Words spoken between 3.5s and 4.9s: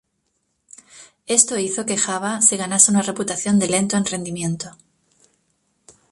de lento en rendimiento.